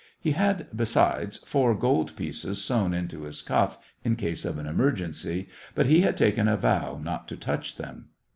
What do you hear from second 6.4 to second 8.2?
a vow not to touch them.